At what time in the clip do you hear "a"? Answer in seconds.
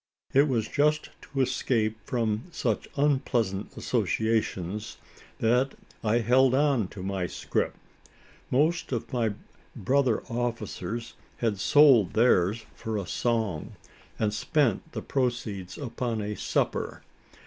12.97-13.05, 16.19-16.33